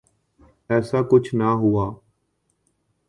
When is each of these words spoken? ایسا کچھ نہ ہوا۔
ایسا 0.69 0.99
کچھ 1.11 1.29
نہ 1.35 1.49
ہوا۔ 1.61 1.85